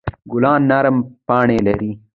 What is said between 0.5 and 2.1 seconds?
نرم پاڼې لري.